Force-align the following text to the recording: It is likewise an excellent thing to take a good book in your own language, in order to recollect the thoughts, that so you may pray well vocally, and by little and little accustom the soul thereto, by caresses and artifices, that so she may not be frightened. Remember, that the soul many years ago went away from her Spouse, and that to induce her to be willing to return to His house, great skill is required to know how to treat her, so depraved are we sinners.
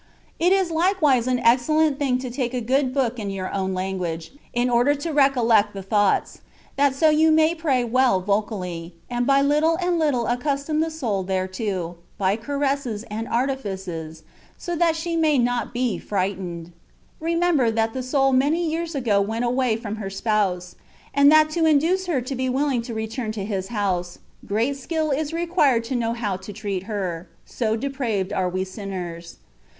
It 0.39 0.51
is 0.51 0.71
likewise 0.71 1.27
an 1.27 1.37
excellent 1.41 1.99
thing 1.99 2.17
to 2.25 2.31
take 2.31 2.55
a 2.55 2.59
good 2.59 2.91
book 2.91 3.19
in 3.19 3.29
your 3.29 3.53
own 3.53 3.75
language, 3.75 4.31
in 4.51 4.67
order 4.67 4.95
to 4.95 5.13
recollect 5.13 5.75
the 5.75 5.83
thoughts, 5.83 6.41
that 6.75 6.95
so 6.95 7.11
you 7.11 7.31
may 7.31 7.53
pray 7.53 7.83
well 7.83 8.19
vocally, 8.19 8.95
and 9.11 9.27
by 9.27 9.41
little 9.43 9.75
and 9.75 9.99
little 9.99 10.25
accustom 10.25 10.79
the 10.79 10.89
soul 10.89 11.23
thereto, 11.23 11.97
by 12.17 12.35
caresses 12.35 13.03
and 13.11 13.27
artifices, 13.27 14.23
that 14.65 14.95
so 14.95 14.99
she 14.99 15.15
may 15.15 15.37
not 15.37 15.71
be 15.71 15.99
frightened. 15.99 16.71
Remember, 17.19 17.69
that 17.69 17.93
the 17.93 18.01
soul 18.01 18.33
many 18.33 18.67
years 18.67 18.95
ago 18.95 19.21
went 19.21 19.45
away 19.45 19.75
from 19.75 19.97
her 19.97 20.09
Spouse, 20.09 20.73
and 21.13 21.31
that 21.31 21.51
to 21.51 21.67
induce 21.67 22.07
her 22.07 22.21
to 22.21 22.33
be 22.33 22.49
willing 22.49 22.81
to 22.81 22.95
return 22.95 23.31
to 23.33 23.45
His 23.45 23.67
house, 23.67 24.17
great 24.47 24.77
skill 24.77 25.11
is 25.11 25.31
required 25.31 25.83
to 25.83 25.95
know 25.95 26.13
how 26.13 26.37
to 26.37 26.51
treat 26.51 26.85
her, 26.85 27.29
so 27.45 27.75
depraved 27.75 28.33
are 28.33 28.49
we 28.49 28.63
sinners. 28.63 29.37